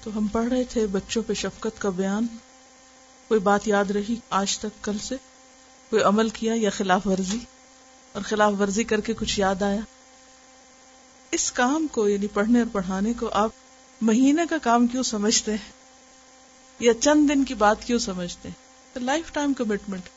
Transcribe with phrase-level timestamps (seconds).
[0.03, 2.27] تو ہم پڑھ رہے تھے بچوں پہ شفقت کا بیان
[3.27, 5.21] کوئی بات یاد رہی آج تک کل سے
[5.89, 7.39] کوئی عمل کیا یا خلاف ورزی
[8.15, 9.81] اور خلاف ورزی کر کے کچھ یاد آیا
[11.37, 13.59] اس کام کو یعنی پڑھنے اور پڑھانے کو آپ
[14.09, 15.71] مہینے کا کام کیوں سمجھتے ہیں
[16.83, 20.09] یا چند دن کی بات کیوں سمجھتے ہیں لائف ٹائم کمٹمنٹ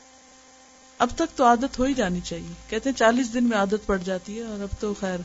[1.05, 3.97] اب تک تو عادت ہو ہی جانی چاہیے کہتے ہیں چالیس دن میں عادت پڑ
[4.05, 5.17] جاتی ہے اور اب تو خیر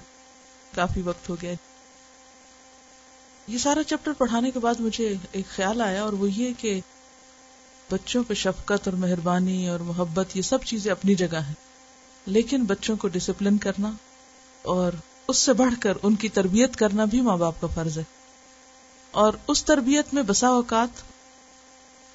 [0.74, 1.54] کافی وقت ہو گیا
[3.46, 6.78] یہ سارا چیپٹر پڑھانے کے بعد مجھے ایک خیال آیا اور وہ یہ کہ
[7.90, 11.54] بچوں پہ شفقت اور مہربانی اور محبت یہ سب چیزیں اپنی جگہ ہیں
[12.38, 13.90] لیکن بچوں کو ڈسپلن کرنا
[14.74, 14.92] اور
[15.30, 18.02] اس سے بڑھ کر ان کی تربیت کرنا بھی ماں باپ کا فرض ہے
[19.24, 21.02] اور اس تربیت میں بسا اوقات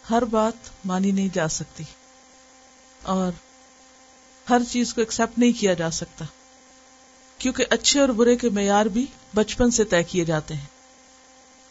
[0.09, 1.84] ہر بات مانی نہیں جا سکتی
[3.14, 3.31] اور
[4.50, 6.26] ہر چیز کو ایکسپٹ نہیں کیا جا سکتا
[7.44, 10.73] کیونکہ اچھے اور برے کے معیار بھی بچپن سے طے کیے جاتے ہیں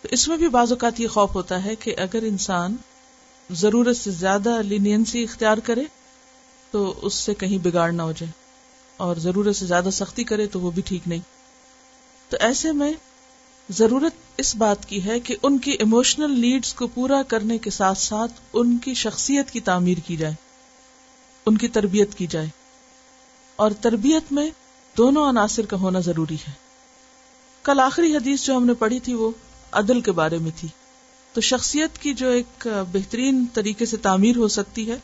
[0.02, 2.76] تو اس میں بھی بعض اوقات یہ خوف ہوتا ہے کہ اگر انسان
[3.64, 5.84] ضرورت سے زیادہ لینینسی اختیار کرے
[6.70, 8.32] تو اس سے کہیں بگاڑ نہ ہو جائے
[9.04, 11.32] اور ضرورت سے زیادہ سختی کرے تو وہ بھی ٹھیک نہیں
[12.34, 12.90] تو ایسے میں
[13.78, 17.98] ضرورت اس بات کی ہے کہ ان کی ایموشنل نیڈس کو پورا کرنے کے ساتھ
[18.04, 20.32] ساتھ ان کی شخصیت کی تعمیر کی جائے
[21.50, 22.46] ان کی تربیت کی جائے
[23.66, 24.48] اور تربیت میں
[24.98, 26.52] دونوں عناصر کا ہونا ضروری ہے
[27.68, 29.30] کل آخری حدیث جو ہم نے پڑھی تھی وہ
[29.84, 30.68] عدل کے بارے میں تھی
[31.34, 34.96] تو شخصیت کی جو ایک بہترین طریقے سے تعمیر ہو سکتی ہے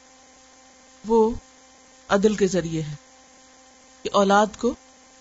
[1.08, 1.28] وہ
[2.18, 2.94] عدل کے ذریعے ہے
[4.02, 4.74] کہ اولاد کو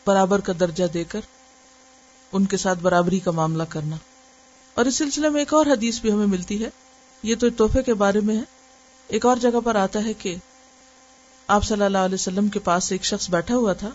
[0.06, 1.38] برابر کا درجہ دے کر
[2.38, 3.96] ان کے ساتھ برابری کا معاملہ کرنا
[4.74, 6.70] اور اس سلسلے میں ایک اور حدیث بھی ہمیں ملتی ہے
[7.30, 8.44] یہ تو تحفے کے بارے میں ہے
[9.18, 10.36] ایک اور جگہ پر آتا ہے کہ
[11.56, 13.90] آپ صلی اللہ علیہ وسلم کے پاس ایک شخص بیٹھا ہوا تھا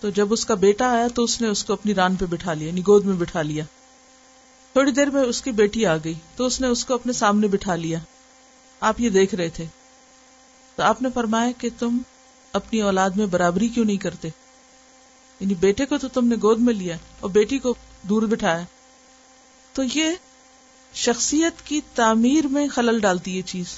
[0.00, 2.52] تو جب اس کا بیٹا آیا تو اس نے اس کو اپنی ران پہ بٹھا
[2.54, 3.64] لیا یعنی گود میں بٹھا لیا
[4.72, 7.46] تھوڑی دیر میں اس کی بیٹی آ گئی تو اس اس نے کو اپنے سامنے
[7.56, 7.98] بٹھا لیا
[8.88, 9.64] آپ یہ دیکھ رہے تھے
[10.76, 11.98] تو آپ نے فرمایا کہ تم
[12.60, 14.28] اپنی اولاد میں برابری کیوں نہیں کرتے
[15.40, 17.74] یعنی بیٹے کو تو تم نے گود میں لیا اور بیٹی کو
[18.08, 18.62] دور بٹھایا
[19.74, 20.10] تو یہ
[21.04, 23.76] شخصیت کی تعمیر میں خلل ڈالتی یہ چیز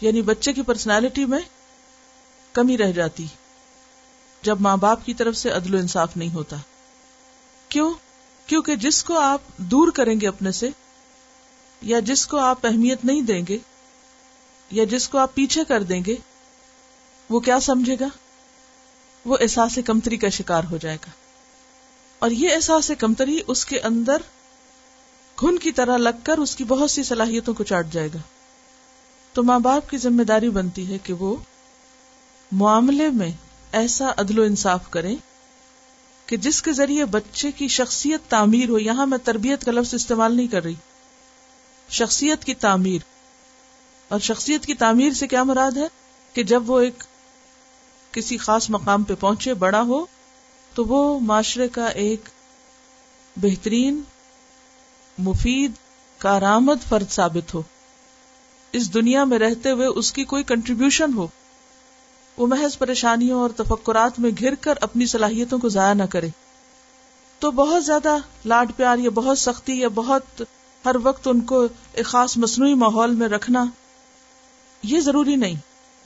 [0.00, 1.38] یعنی بچے کی پرسنالٹی میں
[2.52, 3.26] کمی رہ جاتی
[4.42, 6.56] جب ماں باپ کی طرف سے عدل و انصاف نہیں ہوتا
[7.74, 7.90] کیوں
[8.46, 9.40] کیونکہ جس کو آپ
[9.72, 10.68] دور کریں گے اپنے سے
[11.90, 13.58] یا جس کو آپ اہمیت نہیں دیں گے
[14.78, 16.14] یا جس کو آپ پیچھے کر دیں گے
[17.30, 18.06] وہ کیا سمجھے گا
[19.26, 21.10] وہ احساس کمتری کا شکار ہو جائے گا
[22.24, 24.22] اور یہ احساس کمتری اس کے اندر
[25.42, 28.18] گھن کی طرح لگ کر اس کی بہت سی صلاحیتوں کو چاٹ جائے گا
[29.32, 31.34] تو ماں باپ کی ذمہ داری بنتی ہے کہ وہ
[32.62, 33.30] معاملے میں
[33.80, 35.14] ایسا عدل و انصاف کریں
[36.26, 40.36] کہ جس کے ذریعے بچے کی شخصیت تعمیر ہو یہاں میں تربیت کا لفظ استعمال
[40.36, 40.74] نہیں کر رہی
[41.98, 43.00] شخصیت کی تعمیر
[44.12, 45.86] اور شخصیت کی تعمیر سے کیا مراد ہے
[46.34, 47.02] کہ جب وہ ایک
[48.12, 50.04] کسی خاص مقام پہ پہنچے بڑا ہو
[50.74, 52.28] تو وہ معاشرے کا ایک
[53.42, 54.00] بہترین
[55.26, 55.72] مفید
[56.18, 57.62] کارآمد فرد ثابت ہو
[58.78, 61.26] اس دنیا میں رہتے ہوئے اس کی کوئی کنٹریبیوشن ہو
[62.36, 66.28] وہ محض پریشانیوں اور تفکرات میں گھر کر اپنی صلاحیتوں کو ضائع نہ کرے
[67.40, 68.16] تو بہت زیادہ
[68.52, 70.42] لاڈ پیار یا بہت سختی یا بہت
[70.84, 71.62] ہر وقت ان کو
[71.92, 73.64] ایک خاص مصنوعی ماحول میں رکھنا
[74.92, 75.56] یہ ضروری نہیں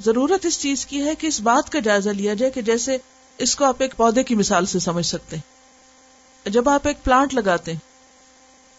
[0.03, 2.97] ضرورت اس چیز کی ہے کہ اس بات کا جائزہ لیا جائے کہ جیسے
[3.45, 7.35] اس کو آپ ایک پودے کی مثال سے سمجھ سکتے ہیں جب آپ ایک پلانٹ
[7.35, 7.79] لگاتے ہیں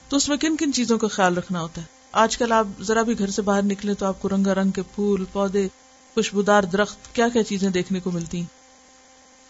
[0.09, 1.93] تو اس میں کن کن چیزوں کا خیال رکھنا ہوتا ہے
[2.23, 4.81] آج کل آپ ذرا بھی گھر سے باہر نکلے تو آپ کو رنگا رنگ کے
[4.95, 5.67] پھول پودے
[6.13, 8.45] خوشبودار درخت کیا کیا چیزیں دیکھنے کو ملتی ہیں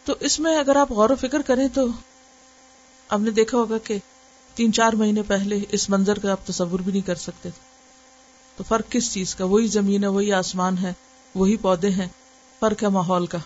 [0.06, 1.86] تو اس میں اگر آپ غور و فکر کریں تو
[3.08, 3.98] آپ نے دیکھا ہوگا کہ
[4.56, 7.50] تین چار مہینے پہلے اس منظر کا آپ تصور بھی نہیں کر سکتے
[8.58, 10.94] تو فرق کس چیز کا وہی زمین ہے وہی آسمان ہے
[11.36, 12.08] وہی پودے ہیں
[12.60, 13.38] فرق ہے ماحول کا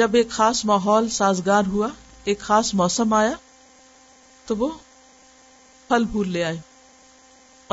[0.00, 1.88] جب ایک خاص ماحول سازگار ہوا
[2.30, 3.30] ایک خاص موسم آیا
[4.46, 4.68] تو وہ
[5.88, 6.56] پھل پھول لے آئے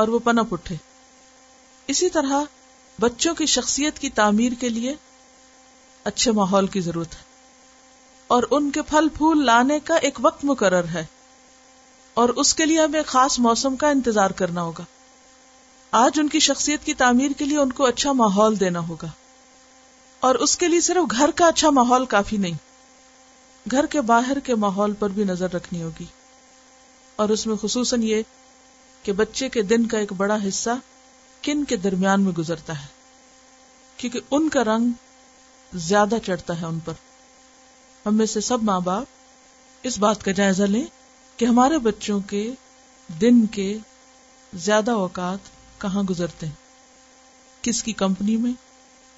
[0.02, 0.76] اور وہ پنپ اٹھے
[1.94, 2.42] اسی طرح
[3.00, 4.94] بچوں کی شخصیت کی تعمیر کے لیے
[6.12, 7.24] اچھے ماحول کی ضرورت ہے
[8.34, 11.04] اور ان کے پھل پھول لانے کا ایک وقت مقرر ہے
[12.22, 14.84] اور اس کے لیے ہمیں خاص موسم کا انتظار کرنا ہوگا
[15.98, 19.06] آج ان کی شخصیت کی تعمیر کے لیے ان کو اچھا ماحول دینا ہوگا
[20.28, 22.54] اور اس کے لیے صرف گھر کا اچھا ماحول کافی نہیں
[23.70, 26.04] گھر کے باہر کے ماحول پر بھی نظر رکھنی ہوگی
[27.22, 28.22] اور اس میں خصوصاً یہ
[29.02, 30.76] کہ بچے کے دن کا ایک بڑا حصہ
[31.48, 32.86] کن کے درمیان میں گزرتا ہے
[33.96, 34.92] کیونکہ ان کا رنگ
[35.88, 37.00] زیادہ چڑھتا ہے ان پر
[38.06, 40.84] ہم میں سے سب ماں باپ اس بات کا جائزہ لیں
[41.36, 42.48] کہ ہمارے بچوں کے
[43.20, 43.76] دن کے
[44.70, 45.54] زیادہ اوقات
[45.86, 48.52] کہاں گزرتے ہیں کس کی کمپنی میں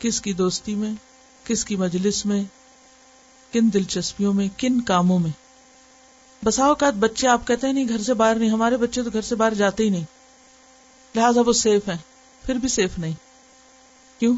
[0.00, 0.90] کس کی دوستی میں
[1.46, 2.42] کس کی مجلس میں
[3.52, 5.30] کن دلچسپیوں میں کن کاموں میں
[6.44, 9.22] بسا اوقات بچے آپ کہتے ہیں نہیں گھر سے باہر نہیں ہمارے بچے تو گھر
[9.30, 11.96] سے باہر جاتے ہی نہیں لہذا وہ سیف ہیں
[12.46, 13.12] پھر بھی سیف نہیں
[14.18, 14.34] کیوں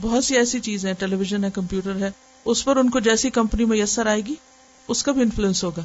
[0.00, 2.10] بہت سی ایسی چیزیں ٹیلی ویژن ہے کمپیوٹر ہے
[2.52, 4.34] اس پر ان کو جیسی کمپنی میسر آئے گی
[4.94, 5.82] اس کا بھی انفلوئنس ہوگا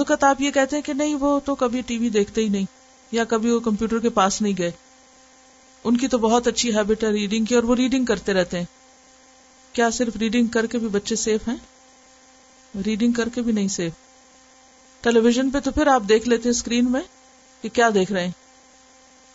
[0.00, 2.64] اوقات آپ یہ کہتے ہیں کہ نہیں وہ تو کبھی ٹی وی دیکھتے ہی نہیں
[3.12, 4.70] یا کبھی وہ کمپیوٹر کے پاس نہیں گئے
[5.88, 8.64] ان کی تو بہت اچھی ہیبٹ ہے ریڈنگ کی اور وہ ریڈنگ کرتے رہتے ہیں
[9.74, 11.56] کیا صرف ریڈنگ کر کے بھی بچے سیف ہیں
[12.86, 13.92] ریڈنگ کر کے بھی نہیں سیف
[15.04, 17.00] ٹیلی ویژن پہ تو پھر آپ دیکھ لیتے ہیں اسکرین میں
[17.62, 18.32] کہ کیا دیکھ رہے ہیں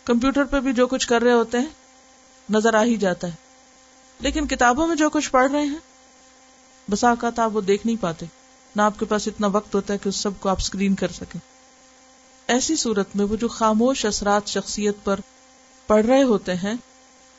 [0.06, 3.42] کمپیوٹر پہ بھی جو کچھ کر رہے ہوتے ہیں نظر آ ہی جاتا ہے
[4.20, 8.26] لیکن کتابوں میں جو کچھ پڑھ رہے ہیں بسا اوقات آپ وہ دیکھ نہیں پاتے
[8.76, 11.10] نہ آپ کے پاس اتنا وقت ہوتا ہے کہ اس سب کو آپ اسکرین کر
[11.18, 11.38] سکیں
[12.52, 15.20] ایسی صورت میں وہ جو خاموش اثرات شخصیت پر
[15.86, 16.74] پڑھ رہے ہوتے ہیں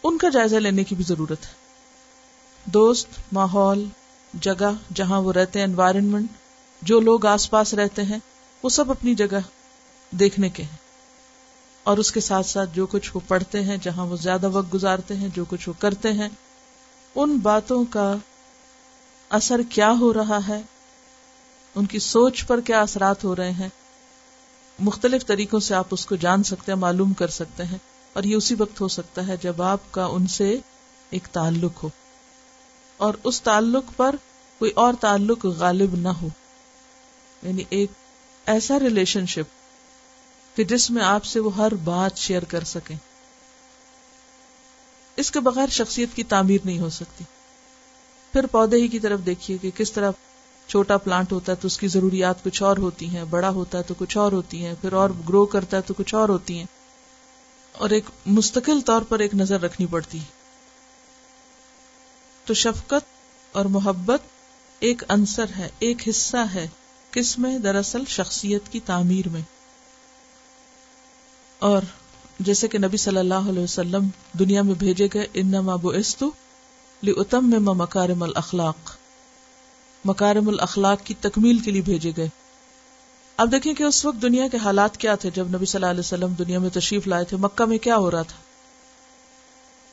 [0.07, 3.83] ان کا جائزہ لینے کی بھی ضرورت ہے دوست ماحول
[4.47, 6.31] جگہ جہاں وہ رہتے ہیں انوائرمنٹ
[6.91, 8.19] جو لوگ آس پاس رہتے ہیں
[8.63, 9.39] وہ سب اپنی جگہ
[10.19, 10.83] دیکھنے کے ہیں
[11.91, 15.15] اور اس کے ساتھ ساتھ جو کچھ وہ پڑھتے ہیں جہاں وہ زیادہ وقت گزارتے
[15.15, 16.29] ہیں جو کچھ وہ کرتے ہیں
[17.23, 18.13] ان باتوں کا
[19.39, 20.61] اثر کیا ہو رہا ہے
[21.75, 23.69] ان کی سوچ پر کیا اثرات ہو رہے ہیں
[24.83, 27.77] مختلف طریقوں سے آپ اس کو جان سکتے ہیں معلوم کر سکتے ہیں
[28.13, 30.49] اور یہ اسی وقت ہو سکتا ہے جب آپ کا ان سے
[31.15, 31.89] ایک تعلق ہو
[33.05, 34.15] اور اس تعلق پر
[34.59, 36.27] کوئی اور تعلق غالب نہ ہو
[37.41, 37.91] یعنی ایک
[38.53, 39.53] ایسا ریلیشن شپ
[40.57, 42.95] کہ جس میں آپ سے وہ ہر بات شیئر کر سکیں
[45.23, 47.23] اس کے بغیر شخصیت کی تعمیر نہیں ہو سکتی
[48.31, 50.11] پھر پودے ہی کی طرف دیکھیے کہ کس طرح
[50.67, 53.83] چھوٹا پلانٹ ہوتا ہے تو اس کی ضروریات کچھ اور ہوتی ہیں بڑا ہوتا ہے
[53.87, 56.65] تو کچھ اور ہوتی ہیں پھر اور گرو کرتا ہے تو کچھ اور ہوتی ہیں
[57.83, 58.05] اور ایک
[58.37, 60.19] مستقل طور پر ایک نظر رکھنی پڑتی
[62.45, 63.13] تو شفقت
[63.57, 64.33] اور محبت
[64.89, 66.67] ایک عنصر ہے ایک حصہ ہے
[67.11, 69.41] کس میں دراصل شخصیت کی تعمیر میں
[71.69, 71.81] اور
[72.47, 74.07] جیسے کہ نبی صلی اللہ علیہ وسلم
[74.39, 75.75] دنیا میں بھیجے گئے انما
[77.05, 78.95] لی اتم میں مکارم الاخلاق
[80.07, 82.27] مکارم الاخلاق کی تکمیل کے لیے بھیجے گئے
[83.43, 85.99] اب دیکھیں کہ اس وقت دنیا کے حالات کیا تھے جب نبی صلی اللہ علیہ
[86.05, 88.37] وسلم دنیا میں تشریف لائے تھے مکہ میں کیا ہو رہا تھا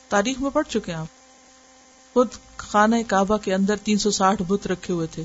[0.09, 1.21] تاریخ میں پڑھ چکے آپ
[2.13, 2.37] خود
[2.69, 5.23] خانہ کعبہ کے اندر تین سو ساٹھ بت رکھے ہوئے تھے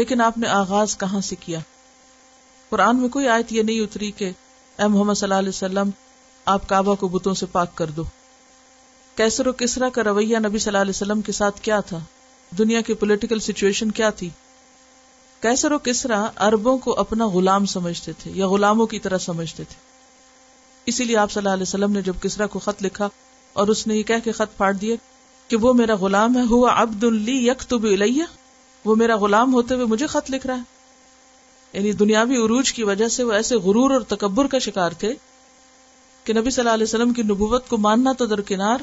[0.00, 1.58] لیکن آپ نے آغاز کہاں سے کیا
[2.68, 4.30] قرآن میں کوئی آیت یہ نہیں اتری کہ
[4.80, 5.90] اے محمد صلی اللہ علیہ وسلم
[6.52, 8.02] آپ کعبہ کو بتوں سے پاک کر دو
[9.16, 11.98] کیسر و کسرا کا رویہ نبی صلی اللہ علیہ وسلم کے ساتھ کیا تھا
[12.58, 14.28] دنیا کی پولیٹیکل سچویشن کیا تھی
[15.42, 19.80] کیسر و کسرا اربوں کو اپنا غلام سمجھتے تھے یا غلاموں کی طرح سمجھتے تھے
[20.90, 23.08] اسی لیے آپ صلی اللہ علیہ وسلم نے جب کسرا کو خط لکھا
[23.60, 24.96] اور اس نے یہ کہہ کے خط پھاڑ دیا
[25.48, 27.78] کہ وہ میرا غلام ہے ہوا عبد اللی یک تو
[28.84, 30.70] وہ میرا غلام ہوتے ہوئے مجھے خط لکھ رہا ہے
[31.72, 35.12] یعنی دنیاوی عروج کی وجہ سے وہ ایسے غرور اور تکبر کا شکار تھے
[36.24, 38.80] کہ نبی صلی اللہ علیہ وسلم کی نبوت کو ماننا تو درکنار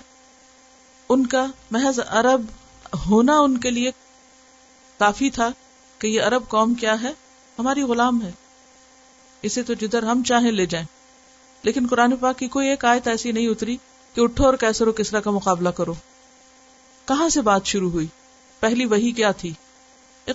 [1.13, 2.46] ان کا محض عرب
[3.10, 3.91] ہونا ان کے لیے
[5.00, 5.50] کافی تھا
[6.00, 7.12] کہ یہ عرب قوم کیا ہے
[7.60, 8.31] ہماری غلام ہے
[9.50, 10.86] اسے تو جدھر ہم چاہیں لے جائیں
[11.63, 13.75] لیکن قرآن پاک کی کوئی ایک آیت ایسی نہیں اتری
[14.13, 15.93] کہ اٹھو اور کیسر و کسرا کا مقابلہ کرو
[17.08, 18.05] کہاں سے بات شروع ہوئی
[18.60, 19.53] پہلی وہی کیا تھی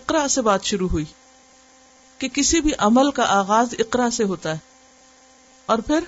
[0.00, 1.04] اقرا سے بات شروع ہوئی
[2.18, 4.58] کہ کسی بھی عمل کا آغاز اقرا سے ہوتا ہے
[5.72, 6.04] اور پھر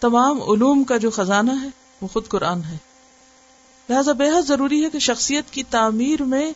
[0.00, 1.68] تمام علوم کا جو خزانہ ہے
[2.00, 2.76] وہ خود قرآن ہے
[3.88, 6.46] لہذا بے حد ضروری ہے کہ شخصیت کی تعمیر میں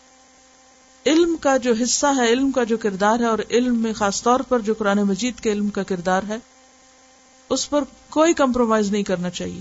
[1.06, 4.40] علم کا جو حصہ ہے علم کا جو کردار ہے اور علم میں خاص طور
[4.48, 6.36] پر جو قرآن مجید کے علم کا کردار ہے
[7.56, 7.82] اس پر
[8.16, 9.60] کوئی کمپرومائز نہیں کرنا چاہیے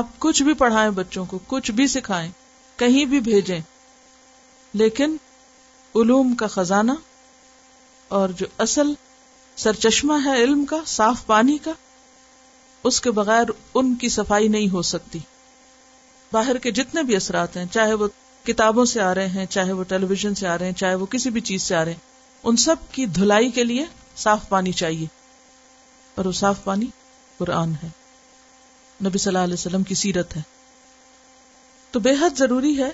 [0.00, 2.30] آپ کچھ بھی پڑھائیں بچوں کو کچھ بھی سکھائیں
[2.82, 3.60] کہیں بھی بھیجیں
[4.82, 5.16] لیکن
[6.00, 6.92] علوم کا خزانہ
[8.18, 8.92] اور جو اصل
[9.64, 11.72] سرچشمہ ہے علم کا صاف پانی کا
[12.90, 15.18] اس کے بغیر ان کی صفائی نہیں ہو سکتی
[16.32, 18.06] باہر کے جتنے بھی اثرات ہیں چاہے وہ
[18.44, 21.06] کتابوں سے آ رہے ہیں چاہے وہ ٹیلی ویژن سے آ رہے ہیں چاہے وہ
[21.14, 23.84] کسی بھی چیز سے آ رہے ہیں ان سب کی دھلائی کے لیے
[24.22, 25.06] صاف پانی چاہیے
[26.20, 26.86] اور وہ صاف پانی
[27.38, 27.88] قرآن ہے
[29.06, 30.40] نبی صلی اللہ علیہ وسلم کی سیرت ہے
[31.90, 32.90] تو بے حد ضروری ہے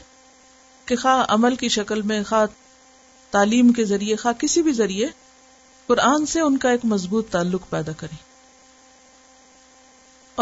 [0.87, 2.47] کہ خواہ عمل کی شکل میں خواہ
[3.31, 5.07] تعلیم کے ذریعے خواہ کسی بھی ذریعے
[5.87, 8.17] قرآن سے ان کا ایک مضبوط تعلق پیدا کریں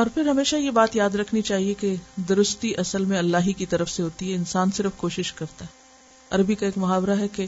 [0.00, 1.94] اور پھر ہمیشہ یہ بات یاد رکھنی چاہیے کہ
[2.28, 6.34] درستی اصل میں اللہ ہی کی طرف سے ہوتی ہے انسان صرف کوشش کرتا ہے
[6.36, 7.46] عربی کا ایک محاورہ ہے کہ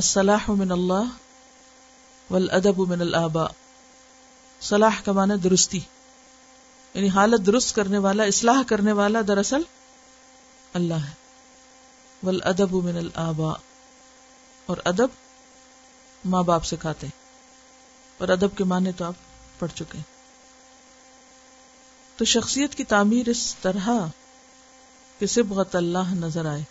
[0.00, 1.10] الصلاح من اللہ
[2.30, 3.46] والادب من الآباء
[4.68, 5.80] صلاح کا معنی درستی
[6.94, 9.62] یعنی حالت درست کرنے والا اصلاح کرنے والا دراصل
[10.80, 11.12] اللہ ہے
[12.26, 13.52] والادب من الآباء
[14.72, 15.18] اور ادب
[16.34, 20.12] ماں باپ سکھاتے ہیں اور ادب کے معنی تو آپ پڑھ چکے ہیں
[22.18, 23.88] تو شخصیت کی تعمیر اس طرح
[25.18, 26.62] کہ سبغت اللہ نظر آئے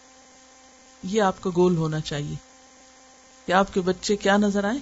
[1.13, 2.35] یہ آپ کا گول ہونا چاہیے
[3.45, 4.79] کہ آپ کے بچے کیا نظر آئے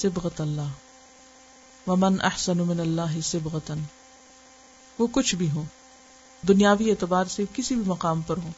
[0.00, 0.68] سبغت اللہ
[1.86, 3.82] ممن احسن من اللہ سبغتن
[4.98, 5.64] وہ کچھ بھی ہوں
[6.48, 8.50] دنیاوی اعتبار سے کسی بھی مقام پر ہوں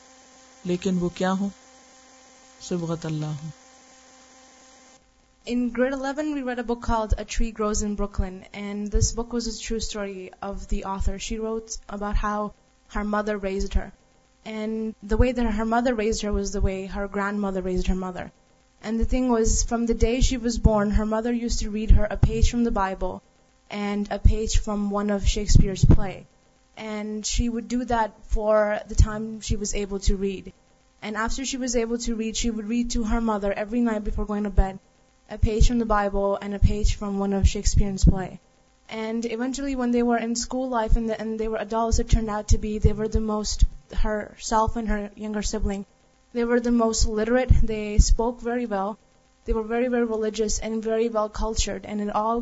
[0.73, 1.49] لیکن وہ کیا ہو
[2.69, 3.51] سبغت اللہ ہوں
[5.45, 9.11] In grade 11, we read a book called A Tree Grows in Brooklyn, and this
[9.11, 11.19] book was a true story of the author.
[11.19, 12.53] She wrote about how
[12.91, 13.91] her mother raised her,
[14.45, 17.97] and the way that her mother raised her was the way her grandmother raised her
[17.97, 18.31] mother.
[18.85, 21.91] And the thing was, from the day she was born, her mother used to read
[21.91, 23.21] her a page from the Bible
[23.69, 26.25] and a page from one of Shakespeare's play.
[26.77, 30.53] And she would do that for the time she was able to read.
[31.05, 34.05] And after she was able to read, she would read to her mother every night
[34.05, 34.79] before going to bed.
[35.43, 38.29] Beyond age from one of Shakespeareans by
[38.99, 40.33] and eventually one they were in
[40.71, 40.99] life
[41.39, 41.47] they
[42.93, 43.65] are the most
[44.49, 45.83] herself and her younger sibling
[46.35, 48.93] they are the most literate they spoke very well
[49.47, 52.41] they were very very religious and very well cultured and all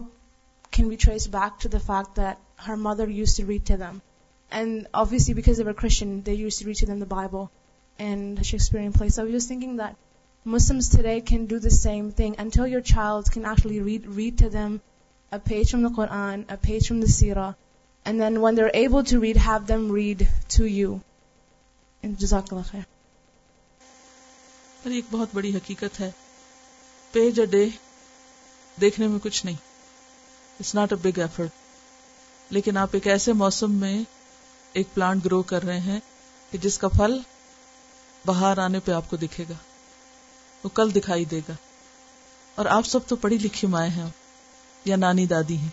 [0.70, 3.98] can choices back to the fact that her mother you to read them
[4.58, 7.28] and obviously because ever question they you to reach up
[9.48, 9.94] singing that
[10.44, 14.48] Muslims today can do the same thing until your child can actually read, read to
[14.48, 14.80] them
[15.30, 17.54] a page from the Quran, a page from the Sirah,
[18.06, 21.02] and then when they're able to read, have them read to you.
[22.02, 22.86] Jazakallah khair.
[24.84, 26.10] اور ایک بہت بڑی حقیقت ہے
[27.12, 27.66] page a day
[28.80, 29.56] دیکھنے میں کچھ نہیں
[30.60, 33.98] it's not a big effort لیکن آپ ایک ایسے موسم میں
[34.80, 35.98] ایک پلانٹ گرو کر رہے ہیں
[36.50, 37.18] کہ جس کا پھل
[38.26, 39.54] باہر آنے پہ آپ کو دکھے گا
[40.64, 41.54] وہ کل دکھائی دے گا
[42.58, 44.08] اور آپ سب تو پڑھی لکھی مائیں ہیں
[44.84, 45.68] یا نانی دادی ہیں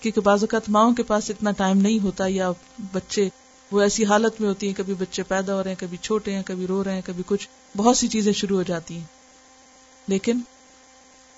[0.00, 2.50] کیونکہ بعض اوقات ماؤں کے پاس اتنا ٹائم نہیں ہوتا یا
[2.92, 3.28] بچے
[3.72, 6.42] وہ ایسی حالت میں ہوتی ہیں کبھی بچے پیدا ہو رہے ہیں کبھی چھوٹے ہیں
[6.46, 10.40] کبھی رو رہے ہیں کبھی کچھ بہت سی چیزیں شروع ہو جاتی ہیں لیکن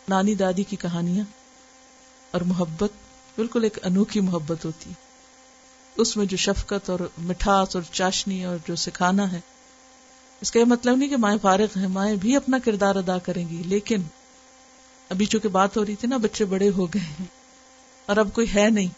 [0.08, 1.24] نانی دادی کی کہانیاں
[2.36, 2.92] اور محبت
[3.36, 5.00] بالکل ایک انوکھی محبت ہوتی ہے
[6.02, 9.40] اس میں جو شفقت اور مٹھاس اور چاشنی اور جو سکھانا ہے
[10.42, 13.44] اس کا یہ مطلب نہیں کہ مائیں فارغ ہیں مائیں بھی اپنا کردار ادا کریں
[13.48, 14.02] گی لیکن
[15.14, 17.26] ابھی چونکہ بات ہو رہی تھی نا بچے بڑے ہو گئے ہیں
[18.10, 18.88] اور اب کوئی ہے نہیں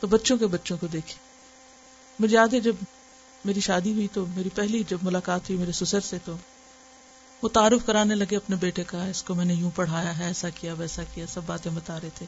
[0.00, 1.18] تو بچوں کے بچوں کو دیکھے
[2.20, 2.82] مجھے یاد ہے جب
[3.44, 6.34] میری شادی ہوئی تو میری پہلی جب ملاقات ہوئی میرے سسر سے تو
[7.42, 10.48] وہ تعارف کرانے لگے اپنے بیٹے کا اس کو میں نے یوں پڑھایا ہے ایسا
[10.60, 12.26] کیا ویسا کیا سب باتیں بتا رہے تھے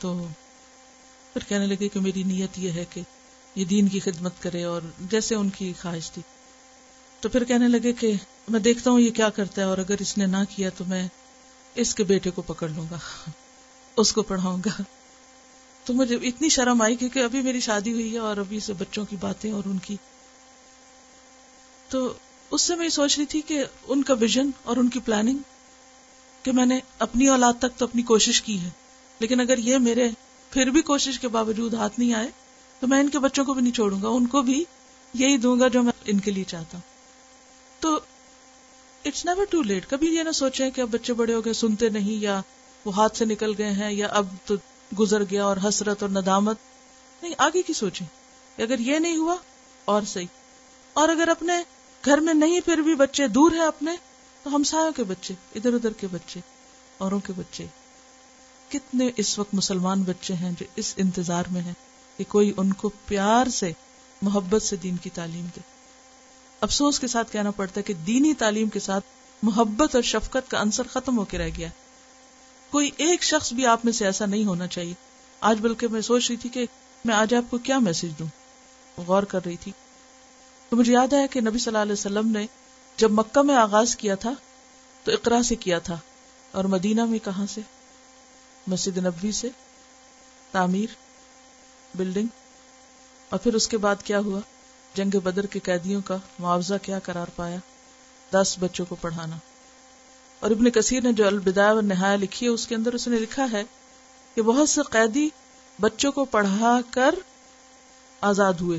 [0.00, 0.14] تو
[1.32, 3.00] پھر کہنے لگے کہ میری نیت یہ ہے کہ
[3.54, 6.22] یہ دین کی خدمت کرے اور جیسے ان کی خواہش تھی
[7.22, 8.10] تو پھر کہنے لگے کہ
[8.52, 11.02] میں دیکھتا ہوں یہ کیا کرتا ہے اور اگر اس نے نہ کیا تو میں
[11.82, 12.98] اس کے بیٹے کو پکڑ لوں گا
[14.02, 14.70] اس کو پڑھاؤں گا
[15.84, 19.04] تو مجھے اتنی شرم آئی کیونکہ ابھی میری شادی ہوئی ہے اور ابھی سے بچوں
[19.10, 19.96] کی باتیں اور ان کی
[21.90, 22.12] تو
[22.54, 25.38] اس سے میں یہ سوچ رہی تھی کہ ان کا ویژن اور ان کی پلاننگ
[26.42, 28.70] کہ میں نے اپنی اولاد تک تو اپنی کوشش کی ہے
[29.20, 30.08] لیکن اگر یہ میرے
[30.52, 32.30] پھر بھی کوشش کے باوجود ہاتھ نہیں آئے
[32.80, 34.62] تو میں ان کے بچوں کو بھی نہیں چھوڑوں گا ان کو بھی
[35.22, 36.90] یہی دوں گا جو میں ان کے لیے چاہتا ہوں
[37.84, 37.94] تو
[39.06, 41.88] اٹس نیور ٹو لیٹ کبھی یہ نہ سوچے کہ اب بچے بڑے ہو گئے سنتے
[41.94, 42.40] نہیں یا
[42.84, 44.54] وہ ہاتھ سے نکل گئے ہیں یا اب تو
[44.98, 46.58] گزر گیا اور حسرت اور ندامت
[47.22, 48.06] نہیں آگے کی سوچیں
[48.66, 49.36] اگر یہ نہیں ہوا
[49.94, 51.52] اور صحیح اور اگر اپنے
[52.06, 53.92] گھر میں نہیں پھر بھی بچے دور ہیں اپنے
[54.42, 56.40] تو ہمسایوں کے بچے ادھر ادھر کے بچے
[57.06, 57.66] اوروں کے بچے
[58.72, 61.74] کتنے اس وقت مسلمان بچے ہیں جو اس انتظار میں ہیں
[62.16, 63.72] کہ کوئی ان کو پیار سے
[64.30, 65.60] محبت سے دین کی تعلیم دے
[66.66, 69.06] افسوس کے ساتھ کہنا پڑتا ہے کہ دینی تعلیم کے ساتھ
[69.46, 71.68] محبت اور شفقت کا عنصر ختم ہو کے رہ گیا
[72.70, 74.92] کوئی ایک شخص بھی آپ میں سے ایسا نہیں ہونا چاہیے
[75.50, 76.64] آج بلکہ میں سوچ رہی تھی کہ
[77.04, 78.26] میں آج آپ کو کیا میسج دوں
[79.06, 79.72] غور کر رہی تھی
[80.68, 82.46] تو مجھے یاد ہے کہ نبی صلی اللہ علیہ وسلم نے
[83.02, 84.32] جب مکہ میں آغاز کیا تھا
[85.04, 85.98] تو اقرا سے کیا تھا
[86.58, 87.60] اور مدینہ میں کہاں سے
[88.74, 89.48] مسجد نبوی سے
[90.52, 90.94] تعمیر
[91.96, 92.40] بلڈنگ
[93.30, 94.40] اور پھر اس کے بعد کیا ہوا
[94.94, 97.56] جنگ بدر کے قیدیوں کا معاوضہ کیا قرار پایا
[98.32, 99.36] دس بچوں کو پڑھانا
[100.44, 103.18] اور ابن کثیر نے جو البدا و نہایا لکھی ہے اس کے اندر اس نے
[103.18, 103.62] لکھا ہے
[104.34, 105.28] کہ بہت سے قیدی
[105.80, 107.14] بچوں کو پڑھا کر
[108.30, 108.78] آزاد ہوئے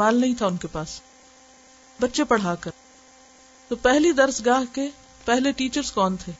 [0.00, 1.00] مال نہیں تھا ان کے پاس
[2.00, 2.70] بچے پڑھا کر
[3.68, 4.88] تو پہلی درس گاہ کے
[5.24, 6.32] پہلے ٹیچرز کون تھے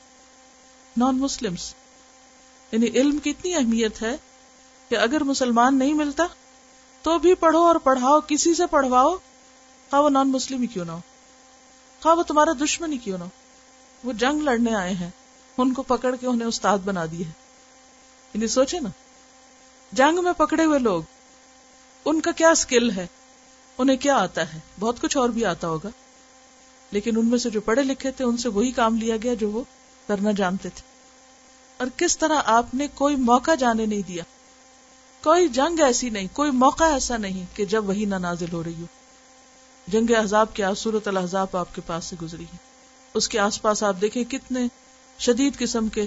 [1.03, 1.73] نان مسلمس
[2.73, 4.17] یعنی علم کی اتنی اہمیت ہے
[4.89, 6.27] کہ اگر مسلمان نہیں ملتا
[7.05, 9.17] تو بھی پڑھو اور پڑھاؤ کسی سے پڑھواؤ
[10.03, 14.13] وہ نان مسلم ہی کیوں نہ ہو وہ تمہارا دشمن ہی کیوں نہ ہو وہ
[14.23, 15.09] جنگ لڑنے آئے ہیں
[15.65, 17.31] ان کو پکڑ کے انہیں استاد بنا دی ہے
[18.35, 18.89] انہیں سوچے نا
[20.01, 21.03] جنگ میں پکڑے ہوئے لوگ
[22.11, 23.07] ان کا کیا اسکل ہے
[23.83, 25.89] انہیں کیا آتا ہے بہت کچھ اور بھی آتا ہوگا
[26.93, 29.51] لیکن ان میں سے جو پڑھے لکھے تھے ان سے وہی کام لیا گیا جو
[29.51, 29.63] وہ
[30.07, 30.85] کرنا جانتے تھے
[31.79, 34.23] اور کس طرح آپ نے کوئی موقع جانے نہیں دیا
[35.25, 38.81] کوئی جنگ ایسی نہیں کوئی موقع ایسا نہیں کہ جب وہی نہ نازل ہو رہی
[38.81, 38.87] ہو
[39.93, 42.57] جنگ احزاب کے صورت الحضاب آپ کے پاس سے گزری ہے
[43.21, 44.67] اس کے آس پاس آپ دیکھیں کتنے
[45.27, 46.05] شدید قسم کے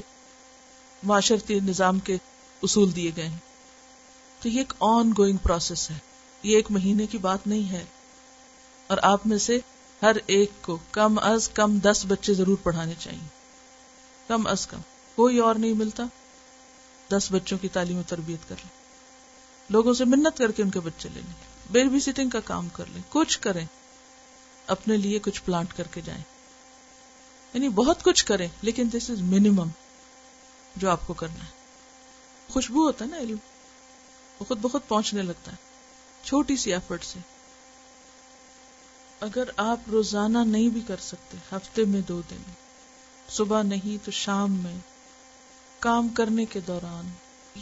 [1.11, 2.17] معاشرتی نظام کے
[2.69, 3.39] اصول دیے گئے ہیں
[4.41, 5.97] تو یہ ایک آن گوئنگ پروسیس ہے
[6.43, 7.83] یہ ایک مہینے کی بات نہیں ہے
[8.91, 9.59] اور آپ میں سے
[10.03, 13.27] ہر ایک کو کم از کم دس بچے ضرور پڑھانے چاہیے
[14.27, 14.81] کم از کم
[15.15, 16.03] کوئی اور نہیں ملتا
[17.17, 18.76] دس بچوں کی تعلیم و تربیت کر لیں
[19.75, 21.33] لوگوں سے منت کر کے ان کے بچے لے لیں
[21.71, 23.65] بیبی سیٹنگ کا کام کر لیں کچھ کریں
[24.75, 26.21] اپنے لیے کچھ پلانٹ کر کے جائیں
[27.53, 29.69] یعنی بہت کچھ کریں لیکن دس از منیمم
[30.83, 31.55] جو آپ کو کرنا ہے
[32.53, 33.37] خوشبو ہوتا ہے نا علم
[34.39, 35.65] وہ خود بخود پہنچنے لگتا ہے
[36.23, 37.19] چھوٹی سی ایفرٹ سے
[39.29, 42.41] اگر آپ روزانہ نہیں بھی کر سکتے ہفتے میں دو دن
[43.37, 44.75] صبح نہیں تو شام میں
[45.87, 47.09] کام کرنے کے دوران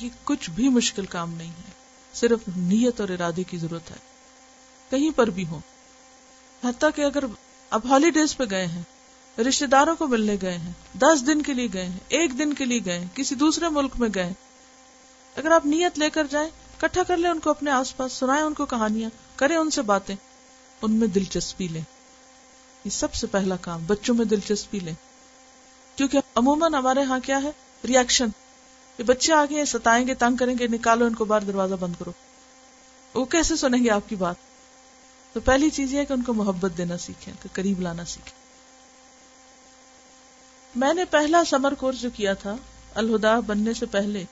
[0.02, 1.84] یہ کچھ بھی مشکل کام نہیں ہے
[2.20, 3.96] صرف نیت اور ارادے کی ضرورت ہے
[4.90, 5.46] کہیں پر بھی
[6.64, 7.24] حتیٰ کہ اگر
[7.78, 8.82] آپ ہالیڈیز پہ گئے ہیں
[9.48, 12.66] رشتے داروں کو ملنے گئے ہیں دس دن کے لیے گئے ہیں ایک دن کے
[12.66, 14.32] لیے گئے ہیں کسی دوسرے ملک میں گئے
[15.42, 16.50] اگر آپ نیت لے کر جائیں
[16.82, 19.10] کٹھا کر لیں ان کو اپنے آس پاس سنائے ان کو کہانیاں
[19.42, 21.82] کریں ان سے باتیں ان میں دلچسپی لیں
[22.86, 24.94] یہ سب سے پہلا کام بچوں میں دلچسپی لیں
[25.96, 27.52] کیونکہ عموماً ہمارے ہاں کیا ہے
[27.88, 28.30] ریئیکشن
[28.98, 32.12] یہ بچے آگے ستائیں گے تنگ کریں گے نکالو ان کو باہر دروازہ بند کرو
[33.14, 34.44] وہ کیسے سنیں گے آپ کی بات
[35.34, 38.34] تو پہلی چیز یہ کہ ان کو محبت دینا سیکھیں کہ قریب لانا سیکھیں
[40.84, 42.56] میں نے پہلا سمر کورس جو کیا تھا
[43.02, 44.24] الہدا بننے سے پہلے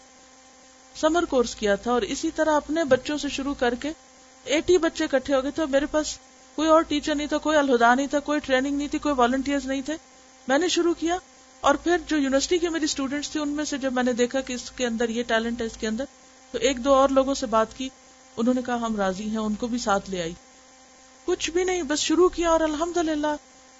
[1.01, 3.91] سمر کورس کیا تھا اور اسی طرح اپنے بچوں سے شروع کر کے
[4.55, 6.17] ایٹی بچے اکٹھے ہو گئے تھے میرے پاس
[6.55, 9.59] کوئی اور ٹیچر نہیں تھا کوئی الہدا نہیں تھا کوئی ٹریننگ نہیں تھی کوئی والنٹیئر
[9.67, 9.95] نہیں تھے
[10.47, 11.17] میں نے شروع کیا
[11.69, 14.39] اور پھر جو یونیورسٹی کے میری اسٹوڈینٹس تھے ان میں سے جب میں نے دیکھا
[14.47, 16.05] کہ اس کے اندر یہ ٹیلنٹ ہے اس کے اندر
[16.51, 17.87] تو ایک دو اور لوگوں سے بات کی
[18.43, 20.33] انہوں نے کہا ہم راضی ہیں ان کو بھی ساتھ لے آئی
[21.25, 23.27] کچھ بھی نہیں بس شروع کیا اور الحمد للہ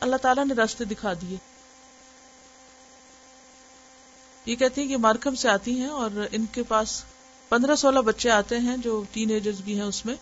[0.08, 1.38] اللہ تعالیٰ نے راستے دکھا دیے
[4.46, 7.02] یہ کہتے ہیں کہ مارکم سے آتی ہیں اور ان کے پاس
[7.50, 10.16] پندرہ سولہ بچے آتے ہیں جو ٹین ایجرز بھی ہیں اس میں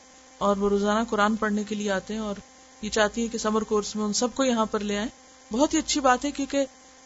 [0.50, 2.36] اور وہ روزانہ قرآن پڑھنے کے لیے آتے ہیں اور
[2.82, 5.10] یہ چاہتی ہیں کہ سمر کورس میں ان سب کو یہاں پر لے آئیں
[5.54, 6.66] بہت ہی اچھی بات ہے کیونکہ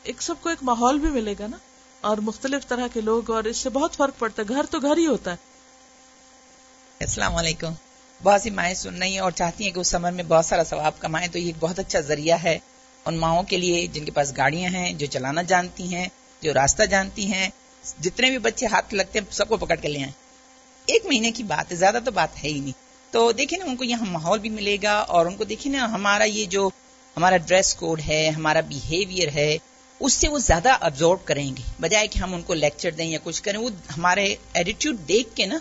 [0.09, 1.57] ایک سب کو ایک ماحول بھی ملے گا نا
[2.07, 4.93] اور مختلف طرح کے لوگ اور اس سے بہت فرق پڑتا ہے گھر گھر تو
[4.99, 7.73] ہی ہوتا ہے السلام علیکم
[8.23, 10.63] بہت سی مائیں سن رہی ہیں اور چاہتی ہیں کہ اس سمر میں بہت سارا
[10.71, 12.57] ثواب کمائیں تو یہ ایک بہت اچھا ذریعہ ہے
[13.07, 16.07] ان ماؤں کے لیے جن کے پاس گاڑیاں ہیں جو چلانا جانتی ہیں
[16.41, 17.49] جو راستہ جانتی ہیں
[18.05, 20.13] جتنے بھی بچے ہاتھ لگتے ہیں سب کو پکڑ کے لے آئیں
[20.93, 23.75] ایک مہینے کی بات ہے زیادہ تو بات ہے ہی نہیں تو دیکھیں نا ان
[23.75, 26.69] کو یہاں ماحول بھی ملے گا اور ان کو دیکھیں نا ہمارا یہ جو
[27.17, 29.51] ہمارا ڈریس کوڈ ہے ہمارا بیہیویئر ہے
[30.03, 33.19] اس سے وہ زیادہ ابزور کریں گے بجائے کہ ہم ان کو لیکچر دیں یا
[33.23, 35.57] کچھ کریں وہ ہمارے ایٹیٹیوڈ دیکھ کے نا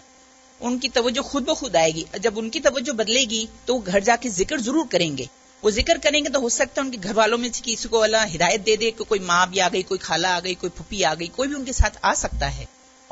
[0.66, 3.81] ان کی توجہ خود بخود آئے گی جب ان کی توجہ بدلے گی تو وہ
[3.87, 5.25] گھر جا کے ذکر ضرور کریں گے
[5.62, 7.88] وہ ذکر کریں گے تو ہو سکتا ہے ان کے گھر والوں میں سے کسی
[7.88, 10.55] کو اللہ ہدایت دے دے کہ کوئی ماں بھی آ گئی کوئی خالہ آ گئی
[10.64, 12.64] کوئی پھپھی آ گئی کوئی بھی ان کے ساتھ آ سکتا ہے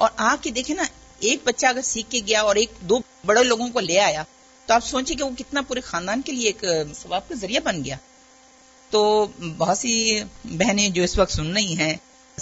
[0.04, 0.82] اور آ کے دیکھیں نا
[1.30, 4.22] ایک بچہ اگر سیکھ کے گیا اور ایک دو بڑے لوگوں کو لے آیا
[4.66, 6.64] تو آپ سوچیں کہ وہ کتنا پورے خاندان کے لیے ایک
[7.02, 7.96] ثواب کا ذریعہ بن گیا
[8.92, 9.00] تو
[9.58, 9.90] بہت سی
[10.60, 11.92] بہنیں جو اس وقت سن رہی ہیں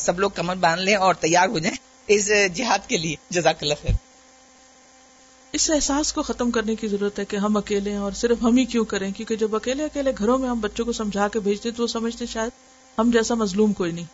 [0.05, 1.77] سب لوگ کمر باندھ لیں اور تیار ہو جائیں
[2.15, 3.93] اس جہاد کے لیے جزاک اللہ خیر
[5.59, 8.57] اس احساس کو ختم کرنے کی ضرورت ہے کہ ہم اکیلے ہیں اور صرف ہم
[8.57, 11.71] ہی کیوں کریں کیونکہ جب اکیلے اکیلے گھروں میں ہم بچوں کو سمجھا کے بھیجتے
[11.77, 12.59] تو وہ سمجھتے شاید
[12.99, 14.11] ہم جیسا مظلوم کوئی نہیں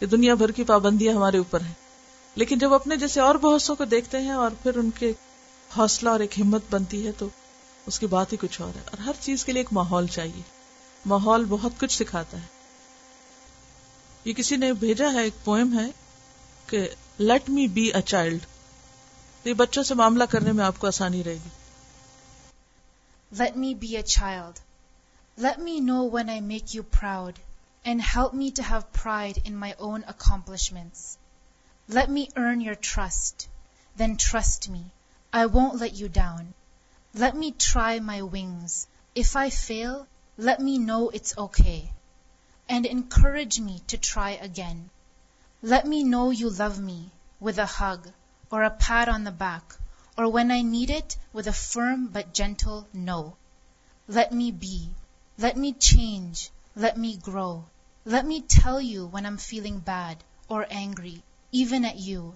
[0.00, 1.74] یہ دنیا بھر کی پابندیاں ہمارے اوپر ہیں
[2.42, 5.12] لیکن جب اپنے جیسے اور بہت سو کو دیکھتے ہیں اور پھر ان کے
[5.76, 7.28] حوصلہ اور ایک ہمت بنتی ہے تو
[7.92, 10.42] اس کی بات ہی کچھ اور ہے اور ہر چیز کے لیے ایک ماحول چاہیے
[11.10, 12.60] ماحول بہت کچھ سکھاتا ہے
[14.24, 15.86] یہ کسی نے بھیجا ہے ایک پوئم ہے
[16.68, 16.86] کہ
[17.18, 18.44] let me be a child
[19.44, 21.48] یہ بچوں سے معاملہ کرنے میں آپ کو آسانی رہے گی
[23.38, 24.58] let me be a child
[25.44, 27.38] let me know when I make you proud
[27.92, 33.46] and help me to have pride in my own accomplishment let me earn your trust
[33.98, 34.82] then trust me
[35.38, 36.50] I won't let you down
[37.22, 38.84] let me try my wings
[39.22, 39.96] if I fail
[40.42, 41.92] Let me know it's okay,
[42.68, 44.90] and encourage me to try again.
[45.62, 48.08] Let me know you love me with a hug
[48.50, 49.76] or a pat on the back,
[50.18, 53.36] or when I need it, with a firm but gentle no.
[54.08, 54.90] Let me be.
[55.38, 56.50] Let me change.
[56.74, 57.66] Let me grow.
[58.04, 62.34] Let me tell you when I'm feeling bad or angry, even at you.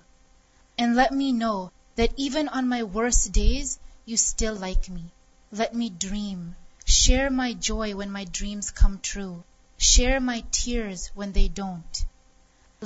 [0.78, 5.10] And let me know that even on my worst days, you still like me.
[5.50, 6.54] Let me dream.
[6.94, 9.28] Share my joy my dreams come through
[9.92, 11.88] share my tears when they don't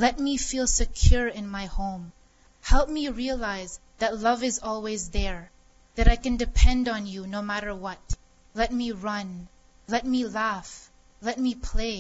[0.05, 2.09] let me feel secure in my home
[2.71, 5.35] help me realise that love is always there
[5.97, 8.15] there I can depend on you no matter what
[8.61, 9.37] let me run
[9.95, 10.69] let me laugh
[11.27, 11.93] let me play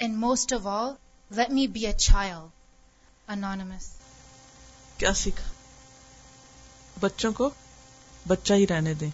[0.00, 0.92] and most of all
[1.36, 3.90] let me be a child انانس
[4.98, 5.50] کیا سیکھا
[7.00, 7.50] بچوں کو
[8.28, 9.10] بچہ ہی رہنے دیں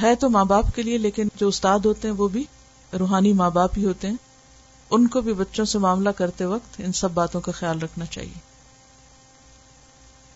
[0.00, 2.44] ہے تو ماں باپ کے لیے لیکن جو استاد ہوتے ہیں وہ بھی
[3.00, 4.16] روحانی ماں باپ ہی ہوتے ہیں
[4.96, 8.38] ان کو بھی بچوں سے معاملہ کرتے وقت ان سب باتوں کا خیال رکھنا چاہیے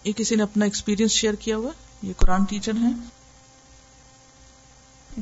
[0.05, 1.71] یہ کسی نے اپنا ایکسپیرینس شیئر کیا ہوا
[2.03, 2.93] یہ قرآن ٹیچر ہیں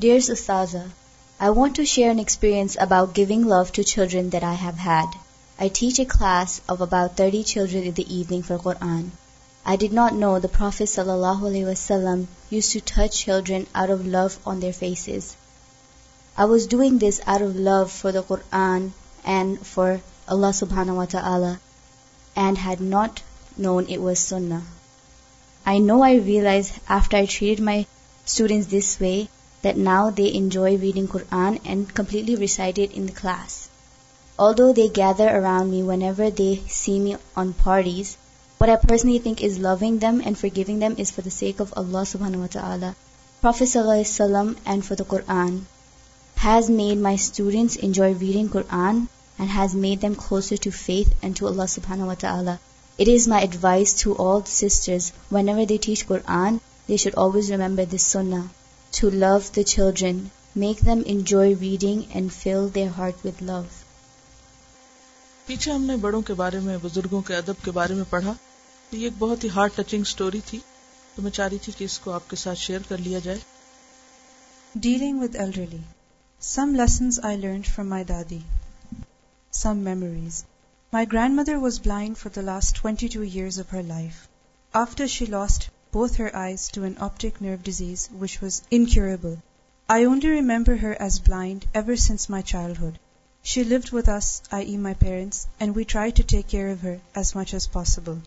[0.02, 4.56] ڈیئر استاذ I want to share an experience about giving love to children that I
[4.62, 5.16] have had
[5.62, 9.08] I teach a class of about thirty children in the evening for Quran
[9.70, 13.88] I did not know the prophet صلی اللہ علیہ وسلم you you touch children are
[13.92, 15.24] of love on their faces
[16.40, 18.88] I was doing this are of love for the Quran
[19.34, 19.92] and for
[20.34, 21.52] Allah سبحان و تعالی
[22.44, 23.20] and had not
[23.66, 27.82] known it was say no I realise after I treated my
[28.26, 29.14] student this way
[29.64, 33.60] that now they enjoy reading Quran and completely recited in class
[34.46, 38.16] although they gather around me whenever they see me on prayers
[38.62, 41.70] What I personally think is loving them and forgiving them is for the sake of
[41.76, 42.90] Allah subhanahu wa ta'ala,
[43.40, 45.56] Prophet sallallahu and for the Quran.
[46.36, 49.00] Has made my students enjoy reading Quran
[49.36, 52.54] and has made them closer to faith and to Allah subhanahu wa ta'ala.
[52.98, 57.50] It is my advice to all the sisters, whenever they teach Quran, they should always
[57.56, 58.44] remember this sunnah.
[59.00, 60.22] To love the children,
[60.54, 63.80] make them enjoy reading and fill their heart with love.
[65.46, 68.32] پیچھے ہم نے بڑوں کے بارے میں بزرگوں کے ادب کے بارے میں پڑھا
[68.98, 70.58] یہ ایک بہت ہی ہارڈ ٹچنگ سٹوری تھی
[71.14, 73.38] تو میں چاہ رہی تھی کہ اس کو آپ کے ساتھ شیئر کر لیا جائے
[74.86, 75.76] dealing with elderly
[76.48, 78.42] some lessons I learn from my
[79.80, 80.42] memories
[80.92, 81.06] my
[81.40, 84.20] grandmother was blind for the last twenty two years of her life
[84.82, 89.34] after she lost both her eyes to an optic nerve disease which was incurable
[89.96, 92.96] I only remember her as blind ever since my childhood
[93.52, 96.82] she loved with us I E my parents and we try to take care of
[96.84, 98.18] her as as much possible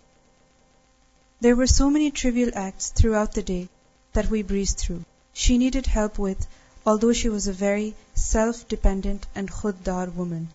[1.45, 3.69] There were so many trivial acts throughout the day
[4.13, 5.05] that we breezed through.
[5.31, 6.47] She needed help with,
[6.87, 10.47] although she was a very self-dependent and khuddar woman.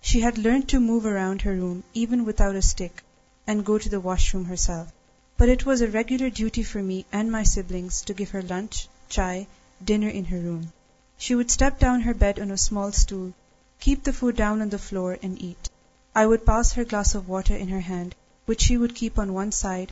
[0.00, 3.04] She had learned to move around her room even without a stick
[3.46, 4.90] and go to the washroom herself.
[5.36, 8.88] But it was a regular duty for me and my siblings to give her lunch,
[9.10, 9.48] chai,
[9.84, 10.72] dinner in her room.
[11.18, 13.34] She would step down her bed on a small stool,
[13.80, 15.68] keep the food down on the floor and eat.
[16.14, 18.14] I would pass her glass of water in her hand,
[18.46, 19.86] which she would keep on one side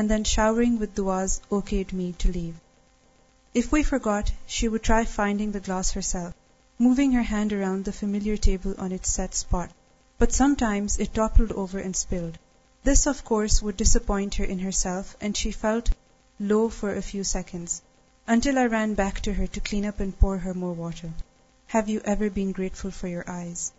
[0.00, 0.64] and then shower
[4.04, 7.88] guard she would try finding the glass her self moving her hand around
[12.84, 14.34] others would disappoint
[14.76, 15.88] self and she felt
[16.50, 17.80] low for few seconds
[22.58, 23.70] grateful for your eyes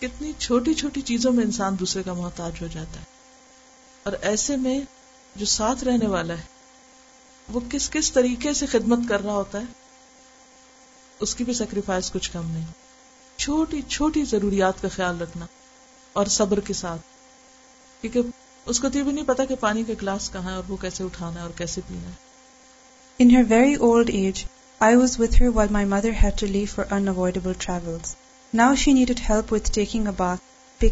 [0.00, 3.04] کتنی چھوٹی چھوٹی چیزوں میں انسان دوسرے کا محتاج ہو جاتا ہے
[4.08, 4.78] اور ایسے میں
[5.42, 6.54] جو ساتھ رہنے والا ہے
[7.52, 9.86] وہ کس کس طریقے سے خدمت کر رہا ہوتا ہے
[11.26, 12.66] اس کی بھی سیکریفائس کچھ کم نہیں
[13.44, 15.46] چھوٹی چھوٹی ضروریات کا خیال رکھنا
[16.20, 17.00] اور صبر کے ساتھ
[18.02, 18.30] کیونکہ
[18.72, 21.04] اس کو تو بھی نہیں پتا کہ پانی کا گلاس کہاں ہے اور وہ کیسے
[21.04, 24.44] اٹھانا ہے اور کیسے پینا ہے in her very old age
[24.88, 28.14] I was with her while my mother had to leave for unavoidable travels
[28.58, 30.82] now she needed close اگر آپ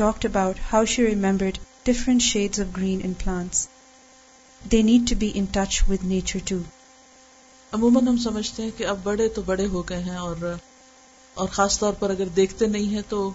[0.00, 3.66] about how she remembered different shades of green plants
[4.72, 6.52] they need to be in touch with nature
[8.08, 10.52] ہم سمجھتے ہیں کہ اب بڑے تو بڑے ہو گئے ہیں اور
[11.38, 13.30] اور خاص طور پر اگر دیکھتے نہیں ہیں تو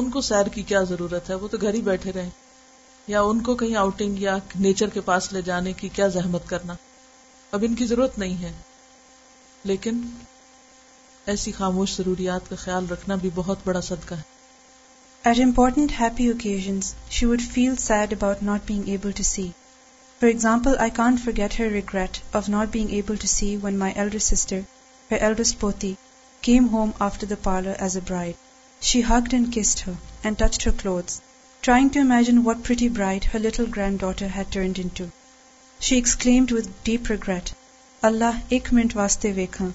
[0.00, 2.30] ان کو سیر کی کیا ضرورت ہے وہ تو گھر ہی بیٹھے رہیں
[3.08, 6.74] یا ان کو کہیں آؤٹنگ یا نیچر کے پاس لے جانے کی کیا زحمت کرنا
[7.56, 8.52] اب ان کی ضرورت نہیں ہے
[9.70, 10.00] لیکن
[11.32, 14.30] ایسی خاموش ضروریات کا خیال رکھنا بھی بہت بڑا صدقہ ہے
[31.66, 35.04] trying to imagine what pretty bright her little granddaughter had turned in to
[35.86, 37.50] she exclaimed with deep regret
[38.08, 39.66] Allah ایک منٹ واسطے ویکھا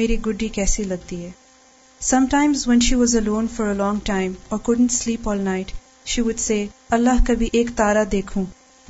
[0.00, 1.30] میری گڈی کیسی لگتی ہے
[2.30, 5.72] sometimes when she was alone for a long time or couldn't sleep all night
[6.12, 6.64] she would say
[6.98, 8.44] Allah کبھی ایک تارا دیکھوں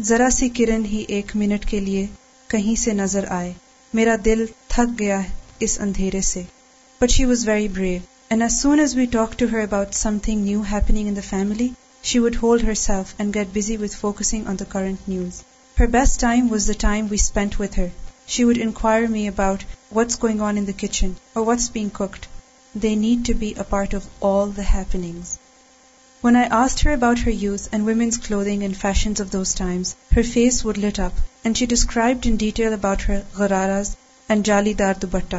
[0.08, 2.06] ذرا سی کرن ہی ایک منٹ کے لیے
[2.48, 3.52] کہیں سے نظر آئے
[3.94, 5.28] میرا دل تھک گیا ہے
[5.64, 6.42] اس اندھیرے سے
[7.00, 10.44] but she was very brave and as soon as we talk to her about something
[10.44, 11.68] new happening in the family
[12.08, 13.76] she would hold herself and get busy
[14.72, 15.40] current news
[16.50, 17.78] was dead
[18.34, 19.62] she would inquire about
[19.96, 20.82] وسوگنس
[30.64, 32.26] wait up and she describe
[34.44, 35.34] jolly دارڈ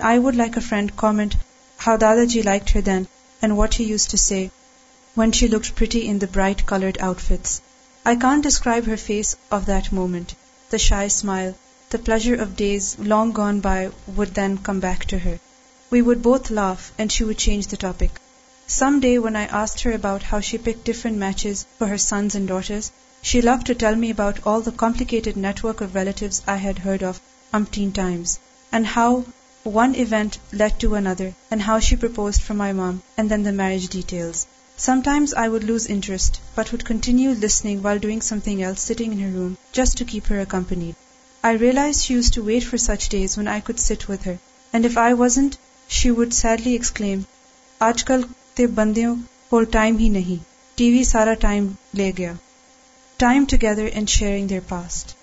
[0.00, 1.28] I would a
[1.86, 2.76] how دادا جی like
[3.58, 3.92] what he
[5.16, 7.32] when she looks
[8.06, 9.34] I can't describe her face
[9.92, 11.20] موومینٹرجاڈرج
[34.88, 35.00] room
[40.08, 40.32] keep
[41.42, 42.00] I realize
[42.46, 44.86] for such days one I
[45.18, 45.38] was
[45.98, 46.32] she would
[46.64, 47.20] exclaim
[47.90, 48.22] آج کل
[48.54, 49.14] تے بندیوں
[49.50, 50.42] کو time ہی نہیں
[50.78, 51.66] T V سارا time
[51.98, 52.32] لے گیا
[53.24, 55.14] time together and sharing their past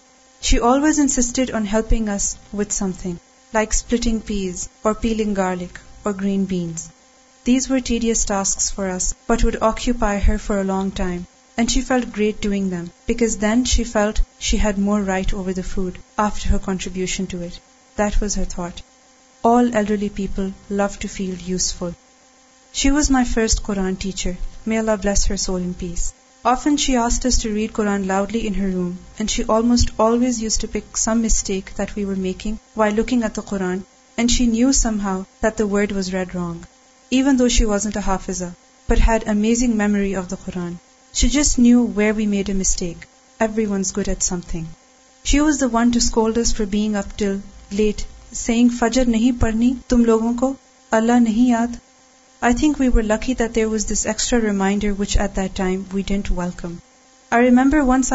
[0.48, 2.10] she always insisted on helping
[2.60, 3.16] with something
[3.54, 6.90] like splitting peas اور پیلنگ گارلک اور green beans
[7.50, 11.26] These were tedious tasks for us, but would occupy her for a long time,
[11.58, 15.52] and she felt great doing them, because then she felt she had more right over
[15.52, 17.60] the food, after her contribution to it.
[17.96, 18.84] That was her thought.
[19.42, 21.96] All elderly people love to feel useful.
[22.72, 24.38] She was my first Quran teacher.
[24.64, 26.14] May Allah bless her soul in peace.
[26.46, 30.40] Often she asked us to read Quran loudly in her room, and she almost always
[30.40, 33.86] used to pick some mistake that we were making while looking at the Quran,
[34.20, 36.68] and she knew somehow that the word was read wrong.
[37.18, 37.98] Even though she was not
[39.08, 40.74] had amazing memory of the Quran
[41.20, 42.50] she just knew where we made
[47.40, 50.54] a Fajr نہیں پڑھنی تم لوگوں کو
[51.00, 51.76] اللہ نہیں یاد
[52.50, 52.88] I think we
[53.68, 56.76] was this extra reminder which at that time welcome
[57.38, 58.14] I remember once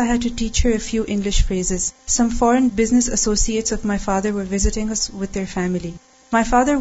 [1.49, 3.11] phrases some foreign business
[3.73, 5.91] of my father family
[6.33, 6.77] my father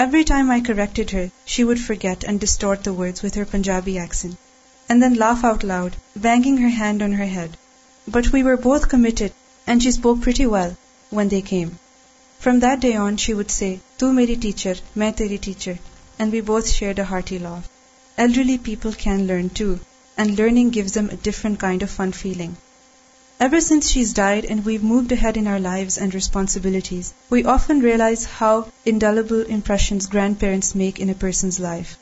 [0.03, 3.45] every time I corrected her she would would get and distort the word with her
[3.51, 4.35] Punjabi accent
[4.91, 7.51] and then laugh out loud banging her hand on her head
[8.15, 9.31] but we were both committed
[9.67, 10.73] and she spoke pretty well
[11.17, 11.69] when they came
[12.41, 15.73] from that day on she would say تو میری teacher میں تیری teacher
[16.19, 17.69] and we both share the heart he laugh
[18.25, 19.73] elderly people can learn to
[20.17, 22.53] and learning gives me a different kind of fun feeling
[23.45, 27.43] ever since she is died and we've moved ahead in our life and responsibilities we
[27.55, 30.09] often realize how indelible impressions
[30.41, 31.95] grandparents make in a person's life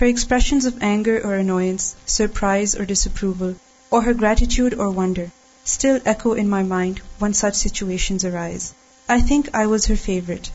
[0.00, 3.52] her expressions of anger or annoyance surprise or disapproval
[3.88, 5.24] اور her gratitude اور wonder
[5.64, 8.72] still echo in my mind when such situations arise
[9.14, 10.48] I think I was her favourite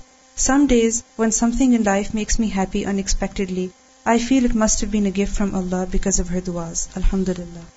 [0.46, 3.68] some days when something in life makes me happy unexpectedly
[4.14, 7.68] I feel it must been a gift from Allah because of her دعاز الحمد للہ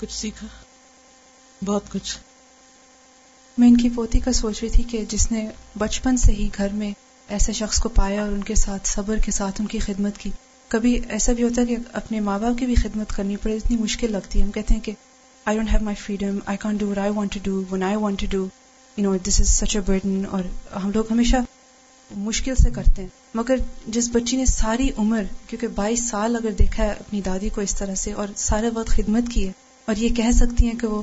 [0.00, 0.46] کچھ سیکھا
[1.64, 2.16] بہت کچھ
[3.58, 5.44] میں ان کی پوتی کا سوچ رہی تھی کہ جس نے
[5.78, 6.90] بچپن سے ہی گھر میں
[7.36, 10.30] ایسے شخص کو پایا اور ان کے ساتھ صبر کے ساتھ ان کی خدمت کی
[10.74, 13.76] کبھی ایسا بھی ہوتا ہے کہ اپنے ماں باپ کی بھی خدمت کرنی پڑے اتنی
[13.80, 14.92] مشکل لگتی ہے ہم کہتے ہیں کہ
[15.52, 18.40] I I I I don't have my freedom do do do want want to to
[18.42, 18.48] one
[18.96, 20.42] you know this is such a burden اور
[20.84, 21.36] ہم لوگ ہمیشہ
[22.28, 23.56] مشکل سے کرتے ہیں مگر
[23.96, 27.74] جس بچی نے ساری عمر کیونکہ بائیس سال اگر دیکھا ہے اپنی دادی کو اس
[27.78, 29.52] طرح سے اور سارے وقت خدمت کی ہے
[29.86, 31.02] اور یہ کہہ سکتی ہیں کہ وہ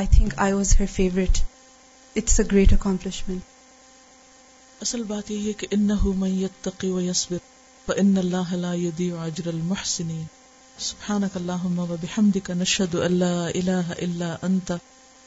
[0.00, 1.38] I think I was her favourite
[2.16, 3.50] it's a great accomplishment
[4.86, 7.38] اصل بات یہ ہے کہ انہو من یتقی و یصبر
[7.86, 10.24] فان اللہ لا یدیع اجر المحسنین
[10.88, 14.72] سبحانک اللہم و بحمدک نشہد ان لا الہ الا انت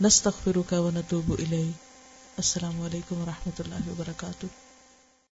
[0.04, 1.62] نستغفرک و نتوب الی
[2.46, 4.56] السلام علیکم و رحمت اللہ وبرکاتہ